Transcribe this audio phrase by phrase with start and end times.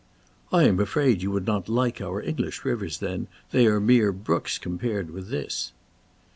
[0.51, 4.57] "I am afraid you would not like our English rivers then; they are mere brooks
[4.57, 5.73] compared with this."